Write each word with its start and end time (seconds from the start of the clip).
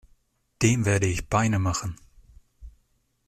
Dem 0.63 0.85
werde 0.85 1.05
ich 1.05 1.29
Beine 1.29 1.59
machen! 1.59 1.95